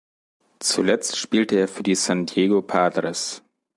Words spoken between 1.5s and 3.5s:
er für die San Diego Padres.